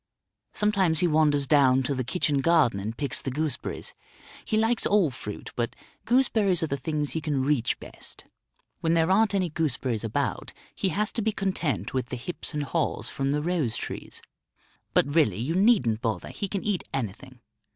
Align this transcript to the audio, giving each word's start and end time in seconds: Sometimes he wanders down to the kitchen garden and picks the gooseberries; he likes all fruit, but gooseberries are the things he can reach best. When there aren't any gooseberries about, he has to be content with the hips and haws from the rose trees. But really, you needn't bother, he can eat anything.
Sometimes 0.51 1.01
he 1.01 1.07
wanders 1.07 1.45
down 1.45 1.83
to 1.83 1.93
the 1.93 2.03
kitchen 2.03 2.39
garden 2.39 2.79
and 2.79 2.97
picks 2.97 3.21
the 3.21 3.29
gooseberries; 3.29 3.93
he 4.43 4.57
likes 4.57 4.83
all 4.87 5.11
fruit, 5.11 5.51
but 5.55 5.75
gooseberries 6.05 6.63
are 6.63 6.73
the 6.73 6.75
things 6.75 7.11
he 7.11 7.21
can 7.21 7.43
reach 7.43 7.79
best. 7.79 8.25
When 8.79 8.95
there 8.95 9.11
aren't 9.11 9.35
any 9.35 9.51
gooseberries 9.51 10.03
about, 10.03 10.53
he 10.73 10.89
has 10.89 11.11
to 11.11 11.21
be 11.21 11.31
content 11.31 11.93
with 11.93 12.07
the 12.09 12.17
hips 12.17 12.51
and 12.51 12.63
haws 12.63 13.09
from 13.09 13.29
the 13.29 13.43
rose 13.43 13.75
trees. 13.75 14.23
But 14.95 15.13
really, 15.13 15.37
you 15.37 15.53
needn't 15.53 16.01
bother, 16.01 16.29
he 16.29 16.47
can 16.47 16.63
eat 16.63 16.83
anything. 16.91 17.39